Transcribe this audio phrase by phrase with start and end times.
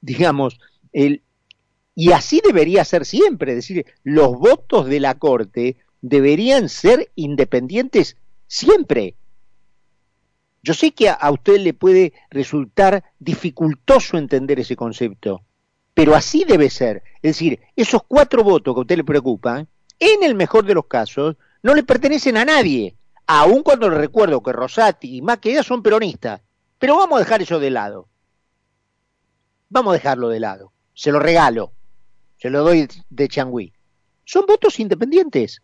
[0.00, 0.58] digamos,
[0.92, 1.22] el,
[1.94, 8.16] y así debería ser siempre, es decir, los votos de la Corte deberían ser independientes
[8.46, 9.16] siempre.
[10.62, 15.42] Yo sé que a, usted le puede resultar dificultoso entender ese concepto,
[15.94, 17.02] pero así debe ser.
[17.16, 20.86] Es decir, esos cuatro votos que a usted le preocupan, en el mejor de los
[20.86, 22.94] casos, no le pertenecen a nadie,
[23.26, 26.40] aun cuando le recuerdo que Rosati y Maqueda son peronistas.
[26.78, 28.08] Pero vamos a dejar eso de lado.
[29.70, 30.72] Vamos a dejarlo de lado.
[30.92, 31.72] Se lo regalo.
[32.36, 33.72] Se lo doy de Changui.
[34.24, 35.62] Son votos independientes.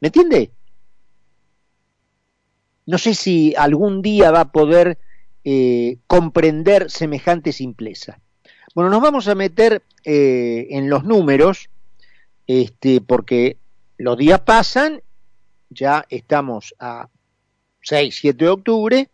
[0.00, 0.50] ¿Me entiende?
[2.86, 4.98] No sé si algún día va a poder
[5.44, 8.20] eh, comprender semejante simpleza.
[8.74, 11.68] Bueno, nos vamos a meter eh, en los números,
[12.46, 13.56] este, porque
[13.96, 15.02] los días pasan,
[15.70, 17.08] ya estamos a
[17.82, 19.10] 6, 7 de octubre,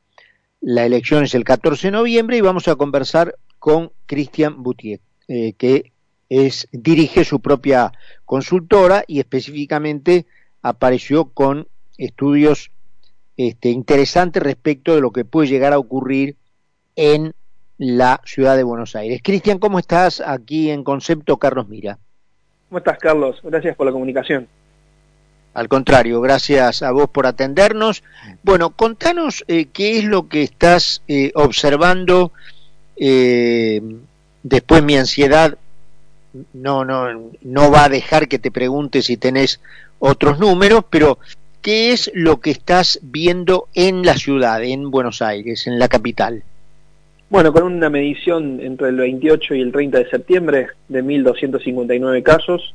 [0.63, 5.55] la elección es el 14 de noviembre y vamos a conversar con Cristian Boutier, eh,
[5.55, 5.93] que
[6.29, 7.93] es, dirige su propia
[8.25, 10.25] consultora y específicamente
[10.63, 11.67] apareció con
[11.99, 12.71] estudios
[13.37, 16.37] este, interesantes respecto de lo que puede llegar a ocurrir
[16.95, 17.35] en
[17.77, 19.21] la ciudad de Buenos Aires.
[19.23, 21.99] Cristian, ¿cómo estás aquí en Concepto Carlos Mira?
[22.69, 23.41] ¿Cómo estás, Carlos?
[23.43, 24.47] Gracias por la comunicación.
[25.55, 28.03] Al contrario, gracias a vos por atendernos.
[28.43, 32.33] Bueno, contanos eh, qué es lo que estás eh, observando.
[32.97, 33.83] Eh,
[34.43, 35.59] después mi ansiedad
[36.55, 39.61] no, no, no va a dejar que te pregunte si tenés
[39.99, 41.19] otros números, pero
[41.61, 46.43] ¿qué es lo que estás viendo en la ciudad, en Buenos Aires, en la capital?
[47.29, 52.75] Bueno, con una medición entre el 28 y el 30 de septiembre de 1.259 casos,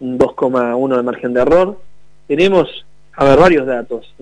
[0.00, 1.78] un 2,1 de margen de error,
[2.30, 2.86] tenemos,
[3.16, 4.14] a ver, varios datos.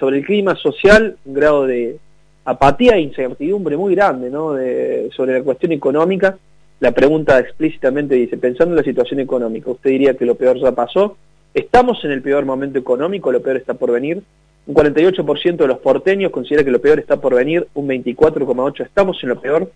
[0.00, 1.96] sobre el clima social, un grado de
[2.44, 4.54] apatía e incertidumbre muy grande, ¿no?
[4.54, 6.36] De, sobre la cuestión económica.
[6.80, 10.72] La pregunta explícitamente dice, pensando en la situación económica, ¿usted diría que lo peor ya
[10.72, 11.16] pasó?
[11.54, 13.30] ¿Estamos en el peor momento económico?
[13.30, 14.20] ¿Lo peor está por venir?
[14.66, 19.22] Un 48% de los porteños considera que lo peor está por venir, un 24,8% estamos
[19.22, 19.70] en lo peor,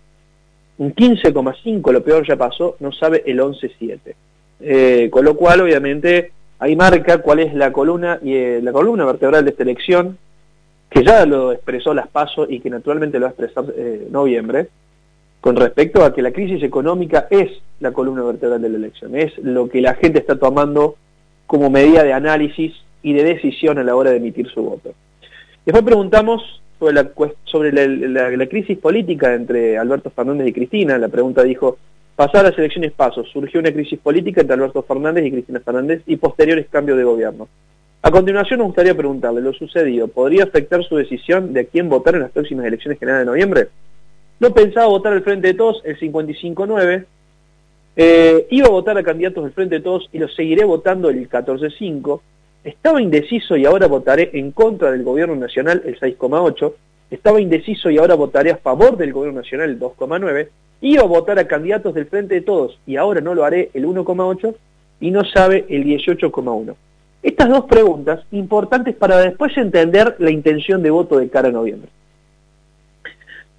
[0.77, 4.13] un 15,5% lo peor ya pasó, no sabe el 11,7%.
[4.59, 9.03] Eh, con lo cual, obviamente, ahí marca cuál es la columna, y, eh, la columna
[9.03, 10.17] vertebral de esta elección,
[10.89, 14.67] que ya lo expresó Las Paso y que naturalmente lo va a expresar eh, noviembre,
[15.41, 17.49] con respecto a que la crisis económica es
[17.79, 20.97] la columna vertebral de la elección, es lo que la gente está tomando
[21.47, 24.93] como medida de análisis y de decisión a la hora de emitir su voto.
[25.65, 27.09] Después preguntamos sobre la,
[27.45, 31.79] sobre la crisis política entre Alberto Fernández y Cristina, la pregunta dijo,
[32.15, 36.17] Pasadas las elecciones pasos, surgió una crisis política entre Alberto Fernández y Cristina Fernández y
[36.17, 37.47] posteriores cambios de gobierno.
[38.03, 42.15] A continuación nos gustaría preguntarle, ¿lo sucedido podría afectar su decisión de a quién votar
[42.15, 43.67] en las próximas elecciones generales de noviembre?
[44.39, 47.05] No pensaba votar al Frente de Todos, el 55-9,
[47.95, 51.29] eh, iba a votar a candidatos del Frente de Todos y lo seguiré votando el
[51.29, 52.21] 14-5,
[52.63, 56.73] estaba indeciso y ahora votaré en contra del gobierno nacional el 6,8,
[57.11, 60.47] estaba indeciso y ahora votaré a favor del gobierno nacional el 2,9,
[60.81, 63.85] iba a votar a candidatos del Frente de Todos y ahora no lo haré el
[63.85, 64.55] 1,8
[65.01, 66.73] y no sabe el 18,1.
[67.21, 71.89] Estas dos preguntas importantes para después entender la intención de voto de cara a noviembre.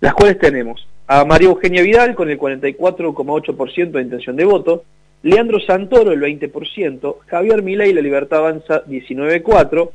[0.01, 4.85] Las cuales tenemos a María Eugenia Vidal con el 44,8% de intención de voto,
[5.23, 9.91] Leandro Santoro el 20%, Javier Milei La Libertad Avanza 19,4%,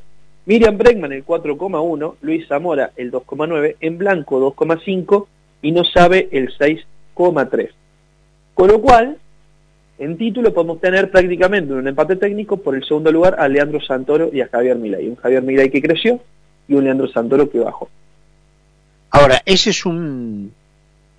[0.47, 5.27] Miriam Bregman el 4,1%, Luis Zamora el 2,9%, en blanco 2,5%
[5.61, 7.69] y no sabe el 6%.
[8.53, 9.17] Con lo cual,
[9.99, 14.29] en título podemos tener prácticamente un empate técnico por el segundo lugar a Leandro Santoro
[14.33, 15.09] y a Javier Milei.
[15.09, 16.19] Un Javier Milei que creció
[16.67, 17.89] y un Leandro Santoro que bajó.
[19.11, 20.51] Ahora, ese es un,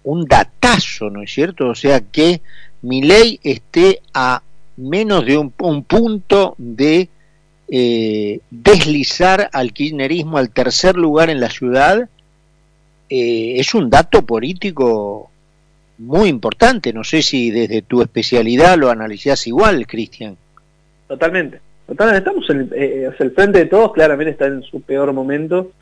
[0.04, 1.68] un datazo, ¿no es cierto?
[1.68, 2.40] O sea, que
[2.82, 4.42] Milei esté a
[4.76, 7.08] menos de un, punto de
[7.70, 12.08] eh, deslizar al kirchnerismo al tercer lugar en la ciudad,
[13.10, 15.30] eh, es un dato político
[15.98, 16.92] muy importante.
[16.92, 20.36] No sé si desde tu especialidad lo analizás igual, Cristian.
[21.06, 21.60] Totalmente.
[21.86, 22.18] Totalmente.
[22.18, 25.72] Estamos en el, eh, frente de todos, claramente está en su peor momento.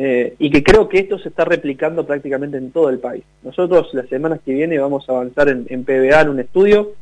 [0.00, 3.24] Eh, y que creo que esto se está replicando prácticamente en todo el país.
[3.42, 6.92] Nosotros las semanas que viene vamos a avanzar en, en PBA en un estudio,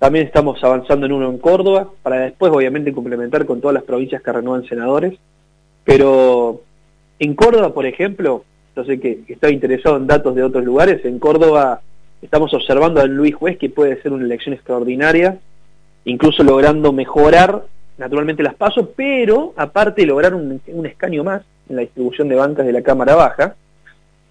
[0.00, 4.22] también estamos avanzando en uno en Córdoba, para después obviamente complementar con todas las provincias
[4.22, 5.18] que renuevan senadores,
[5.84, 6.62] pero
[7.18, 8.44] en Córdoba, por ejemplo,
[8.74, 11.82] yo sé que, está interesado en datos de otros lugares, en Córdoba
[12.22, 15.38] estamos observando a Luis Juez que puede ser una elección extraordinaria,
[16.06, 17.64] incluso logrando mejorar
[17.98, 22.72] naturalmente las pasos, pero aparte lograr un, escaño más en la distribución de bancas de
[22.72, 23.54] la Cámara Baja.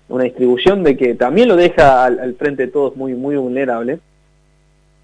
[0.07, 3.99] una distribución de que también lo deja al, frente de todos muy, muy vulnerable.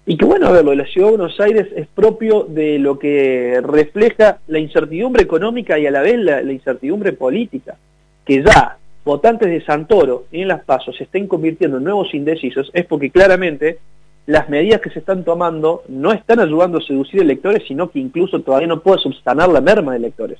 [0.08, 2.78] Y que bueno, a ver, lo de la Ciudad de Buenos Aires es propio de
[2.78, 7.76] lo que refleja la incertidumbre económica y a la vez la, incertidumbre política,
[8.24, 12.70] que ya votantes de Santoro y en Las Pasos se estén convirtiendo en nuevos indecisos,
[12.72, 13.78] es porque claramente
[14.26, 18.40] las medidas que se están tomando no están ayudando a seducir electores, sino que incluso
[18.40, 20.38] todavía no puede subsanar la merma de electores.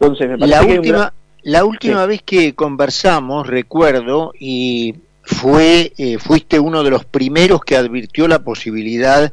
[0.00, 1.12] Entonces, me parece la última,
[1.42, 4.96] la última vez que conversamos, recuerdo, y
[5.34, 9.32] fue eh, fuiste uno de los primeros que advirtió la posibilidad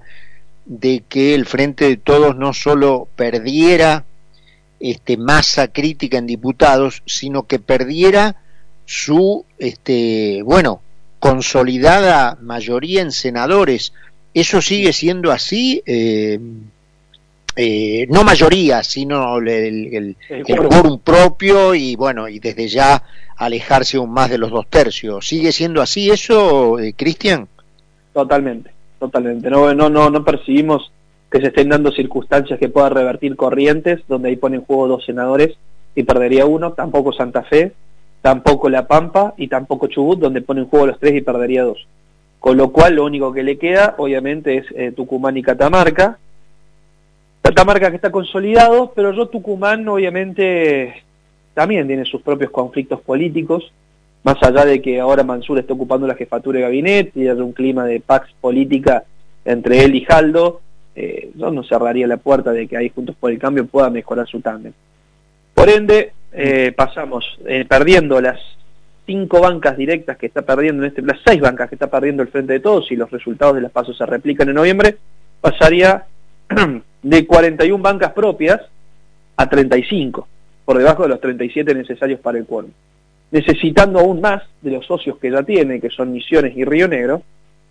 [0.66, 4.06] de que el Frente de Todos no solo perdiera
[4.80, 8.38] este, masa crítica en diputados, sino que perdiera
[8.86, 10.82] su, este, bueno,
[11.20, 13.94] consolidada mayoría en senadores.
[14.34, 15.84] ¿Eso sigue siendo así?
[15.86, 16.40] Eh,
[17.62, 23.04] eh, no mayoría, sino el, el, quórum propio y bueno, y desde ya
[23.36, 25.28] alejarse aún más de los dos tercios.
[25.28, 27.50] ¿Sigue siendo así eso, eh, Cristian?
[28.14, 29.50] Totalmente, totalmente.
[29.50, 30.90] No, no, no, no percibimos
[31.30, 35.06] que se estén dando circunstancias que puedan revertir corrientes, donde ahí ponen en juego dos
[35.06, 35.58] senadores
[35.96, 37.74] y perdería uno, tampoco Santa Fe,
[38.22, 41.86] tampoco La Pampa y tampoco Chubut, donde pone en juego los tres y perdería dos.
[42.40, 46.20] Con lo cual lo único que le queda, obviamente, es eh, Tucumán y Catamarca.
[47.42, 51.04] Catamarca que está consolidado, pero yo Tucumán obviamente
[51.54, 53.72] también tiene sus propios conflictos políticos,
[54.24, 57.54] más allá de que ahora Mansur está ocupando la jefatura de gabinete y hay un
[57.54, 59.04] clima de pax política
[59.46, 60.62] entre él y Jaldo,
[60.96, 64.28] eh, yo no cerraría la puerta de que ahí Juntos por el Cambio pueda mejorar
[64.28, 64.74] su tándem.
[65.54, 68.40] Por ende, eh, pasamos eh, perdiendo las
[69.06, 72.30] cinco bancas directas que está perdiendo en este, las seis bancas que está perdiendo el
[72.30, 74.98] Frente de Todos y los resultados de las pasos se replican en noviembre,
[75.42, 76.06] pasaría
[77.02, 78.62] de 41 bancas propias
[79.36, 80.28] a 35,
[80.66, 82.72] por debajo de los 37 necesarios para el quórum,
[83.32, 87.24] necesitando aún más de los socios que ya tiene, que son Misiones y Río Negro,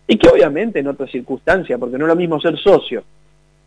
[0.06, 3.04] y que obviamente en otras circunstancias, porque no es lo mismo ser socio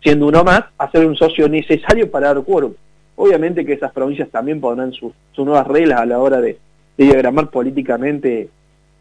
[0.01, 2.73] siendo uno más, a ser un socio necesario para dar quórum
[3.21, 6.57] obviamente que esas provincias también pondrán sus nuevas reglas a la hora de,
[6.97, 8.49] diagramar políticamente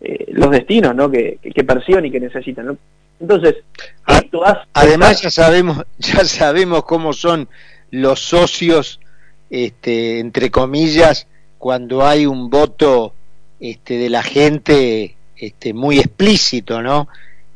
[0.01, 1.11] eh, los destinos ¿no?
[1.11, 2.79] que, que, perciben y que necesitan.
[3.21, 3.57] Entonces,
[4.73, 7.49] además ya sabemos, ya sabemos cómo son
[7.91, 9.01] los socios,
[9.51, 11.27] este, entre comillas,
[11.59, 13.13] cuando hay un voto
[13.61, 17.09] este, de la gente este, muy explícito, ¿no?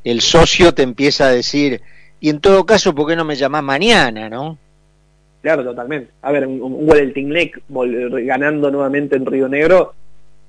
[0.02, 1.80] El socio te empieza a decir,
[2.20, 4.58] y en todo caso, ¿por qué no me llamás mañana, no?
[5.40, 6.10] Claro, totalmente.
[6.22, 9.94] A ver, un, un ganando nuevamente en Río Negro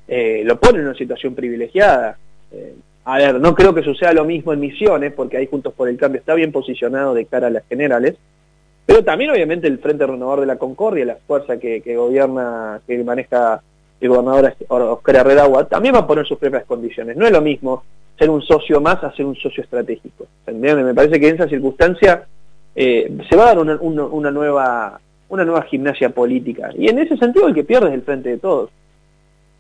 [0.08, 2.18] eh, lo pone en una situación privilegiada.
[2.52, 5.88] Eh, a ver, no creo que suceda lo mismo en Misiones, porque ahí Juntos por
[5.88, 8.16] el Cambio está bien posicionado de cara a las generales,
[8.86, 13.62] pero también obviamente el Frente Renovador de la Concordia, la fuerza que, gobierna, que maneja
[14.02, 17.16] el gobernador Oscar Arredagua, también va a poner sus propias condiciones.
[17.16, 17.84] No es lo mismo
[18.18, 20.26] ser un socio más a ser un socio estratégico.
[20.48, 22.26] Me parece que en esa circunstancia
[22.76, 25.00] eh, se va a dar una, nueva
[25.30, 28.38] una nueva gimnasia política y en ese sentido el que pierde es el frente de
[28.38, 28.70] todos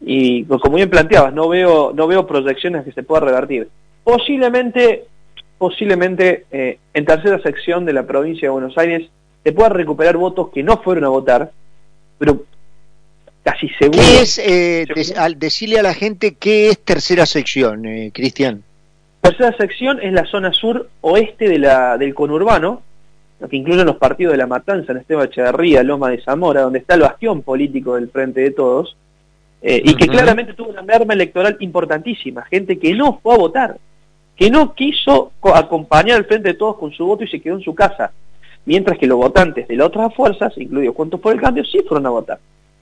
[0.01, 3.69] y como bien planteabas no veo no veo proyecciones que se pueda revertir.
[4.03, 5.05] Posiblemente
[5.57, 9.09] posiblemente eh, en tercera sección de la provincia de Buenos Aires
[9.43, 11.51] se pueda recuperar votos que no fueron a votar
[12.17, 12.43] pero
[13.43, 14.85] casi seguro ¿Qué es eh,
[15.17, 17.83] al decirle a la gente qué es tercera sección
[18.13, 18.63] Cristian
[19.21, 22.81] tercera sección es la zona sur oeste de la del conurbano
[23.49, 26.95] que incluyen los partidos de La Matanza, en Esteban Echeverría, Loma de Zamora, donde está
[26.95, 28.95] el bastión político del Frente de Todos,
[29.67, 33.77] eh, y que claramente tuvo una merma electoral importantísima, gente que no fue a votar,
[34.35, 37.63] que no quiso acompañar al Frente de Todos con su voto y se quedó en
[37.63, 38.11] su casa,
[38.65, 42.05] mientras que los votantes de las otras fuerzas, incluidos Cuentos por el Cambio, sí fueron
[42.05, 42.37] a votar,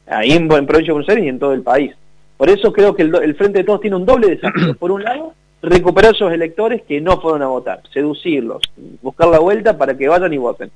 [0.07, 1.95] ahí en, Provincia de Buenos Aires y en todo el país.
[2.35, 4.75] Por eso creo que el Frente de Todos tiene un doble desafío.
[4.79, 8.61] Por un lado, recuperar esos electores que no fueron a votar, seducirlos,
[9.01, 10.69] buscar la vuelta para que vayan y voten.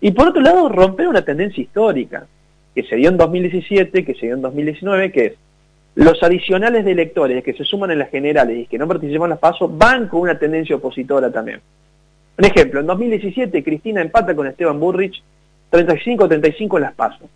[0.00, 2.28] Y por otro lado, romper una tendencia histórica
[2.76, 5.32] que se dio en 2017, que se dio en 2019, que es
[5.98, 9.30] los adicionales de electores que se suman en las generales y que no participan en
[9.30, 11.60] las PASO van con una tendencia opositora también.
[12.38, 15.20] Un ejemplo, en 2017 Cristina empata con Esteban Burrich
[15.72, 17.28] 35-35 en las PASO.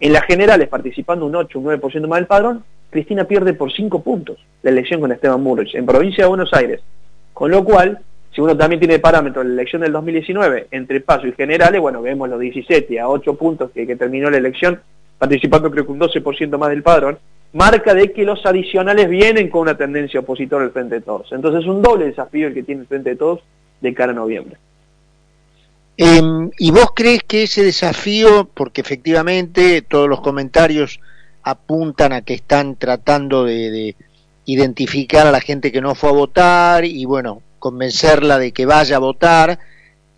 [0.00, 4.02] En las generales, participando un 8, un 9% más del padrón, Cristina pierde por 5
[4.02, 6.80] puntos la elección con Esteban Burrich en provincia de Buenos Aires.
[7.32, 8.00] Con lo cual,
[8.34, 12.28] si uno también tiene parámetros la elección del 2019 entre paso y generales, bueno, vemos
[12.28, 14.80] los 17 a 8 puntos que, terminó la elección,
[15.18, 17.16] participando creo que un 12% más del padrón,
[17.52, 21.32] marca de que los adicionales vienen con una tendencia opositora al Frente de Todos.
[21.32, 23.40] Entonces es un doble desafío el que tiene el Frente de Todos
[23.80, 24.56] de cara a noviembre.
[25.96, 31.00] Em, ¿Y vos crees que ese desafío, porque efectivamente todos los comentarios
[31.42, 33.94] apuntan a que están tratando de,
[34.44, 38.96] identificar a la gente que no fue a votar y bueno, convencerla de que vaya
[38.96, 39.60] a votar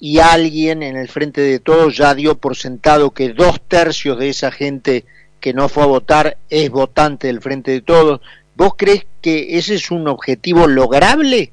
[0.00, 4.30] y alguien en el frente de todos ya dio por sentado que dos tercios de
[4.30, 5.04] esa gente
[5.44, 8.22] que no fue a votar es votante del frente de todos.
[8.56, 11.52] ¿Vos crees que ese es un objetivo lograble?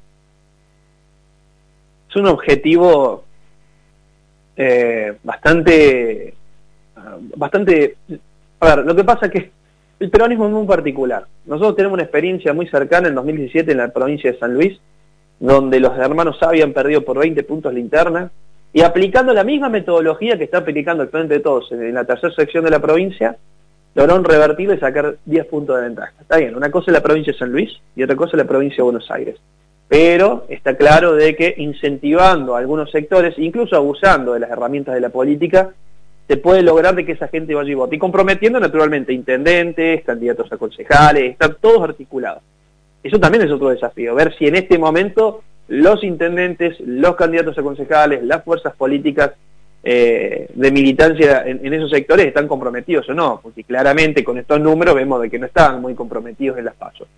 [2.08, 3.22] Es un objetivo
[4.56, 6.32] eh, bastante,
[7.36, 7.96] bastante,
[8.60, 9.50] a ver, lo que pasa es que
[10.00, 11.26] el peronismo es muy particular.
[11.44, 14.80] Nosotros tenemos una experiencia muy cercana en 2017 en la provincia de San Luis,
[15.38, 18.30] donde los hermanos habían perdido por 20 puntos la interna,
[18.72, 22.32] y aplicando la misma metodología que está aplicando el Frente de Todos en la tercera
[22.32, 23.36] sección de la provincia,
[23.94, 26.12] lograron revertirlo y sacar 10 puntos de ventaja.
[26.20, 28.48] Está bien, una cosa es la provincia de San Luis y otra cosa es la
[28.48, 29.36] provincia de Buenos Aires.
[29.88, 35.02] Pero está claro de que incentivando a algunos sectores, incluso abusando de las herramientas de
[35.02, 35.70] la política,
[36.26, 37.96] se puede lograr de que esa gente vaya y vote.
[37.96, 42.42] Y comprometiendo naturalmente intendentes, candidatos a concejales, están todos articulados.
[43.02, 47.62] Eso también es otro desafío, ver si en este momento los intendentes, los candidatos a
[47.62, 49.32] concejales, las fuerzas políticas
[49.84, 54.94] eh, de militancia en, esos sectores están comprometidos o no, porque claramente con estos números
[54.94, 57.08] vemos de que no están muy comprometidos en las pasos.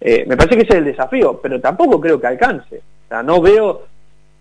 [0.00, 2.76] Eh, me parece que ese es el desafío, pero tampoco creo que alcance.
[2.76, 3.84] O sea, no veo,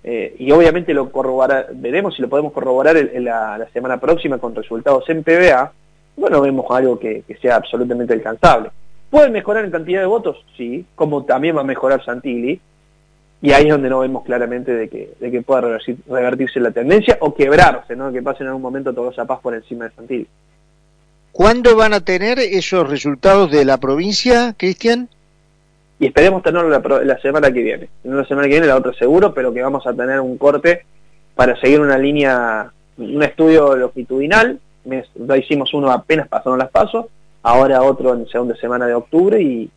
[0.04, 1.10] eh, y obviamente lo
[1.76, 5.72] veremos si lo podemos corroborar en, la, semana próxima con resultados en PBA,
[6.18, 8.72] bueno, vemos algo que, que sea absolutamente alcanzable.
[9.10, 10.44] ¿Puede mejorar en cantidad de votos?
[10.58, 12.60] Sí, como también va a mejorar Santilli,
[13.44, 17.18] y ahí es donde no vemos claramente de que, de que pueda revertirse la tendencia
[17.20, 18.10] o quebrarse, ¿no?
[18.10, 20.28] que pase en algún momento todo esa paz por encima de Santilli.
[21.34, 25.10] ¿Cuándo van a tener esos resultados de la provincia, Cristian?
[26.00, 27.90] Y esperemos tenerlo la, semana que viene.
[28.06, 30.86] No la semana que viene, la otra seguro, pero que vamos a tener un corte
[31.36, 34.58] para seguir una línea, un estudio longitudinal.
[35.16, 37.08] Ya hicimos uno apenas pasaron las pasos,
[37.42, 39.70] ahora otro en segunda semana de octubre y,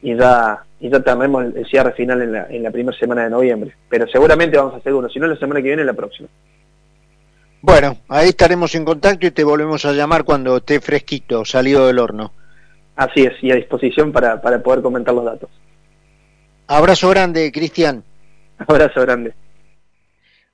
[0.00, 3.30] y ya y ya tenemos el cierre final en la, en la primera semana de
[3.30, 3.72] noviembre.
[3.88, 6.28] Pero seguramente vamos a hacer uno, si no la semana que viene, la próxima.
[7.60, 12.00] Bueno, ahí estaremos en contacto y te volvemos a llamar cuando esté fresquito, salido del
[12.00, 12.32] horno.
[12.96, 15.48] Así es, y a disposición para, para poder comentar los datos.
[16.66, 18.02] Abrazo grande, Cristian.
[18.58, 19.34] Abrazo grande.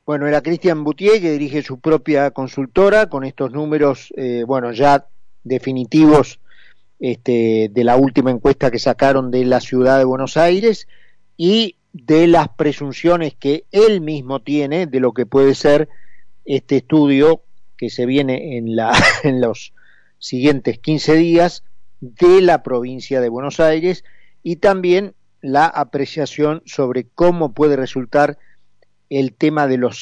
[0.04, 5.06] Bueno, era Cristian Boutier, que dirige su propia consultora, con estos números, eh, bueno, ya
[5.42, 6.38] definitivos
[7.00, 10.88] este, de la última encuesta que sacaron de la ciudad de Buenos Aires
[11.36, 15.88] y de las presunciones que él mismo tiene de lo que puede ser
[16.44, 17.42] este estudio
[17.76, 19.72] que se viene en, la, en los
[20.18, 21.62] siguientes 15 días
[22.00, 24.04] de la provincia de Buenos Aires
[24.42, 28.38] y también la apreciación sobre cómo puede resultar
[29.10, 30.00] el tema de los